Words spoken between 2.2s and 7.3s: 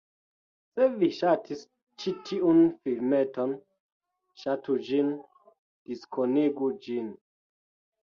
tiun filmeton, Ŝatu ĝin, diskonigu ĝin